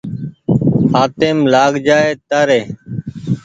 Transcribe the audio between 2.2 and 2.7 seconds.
تآري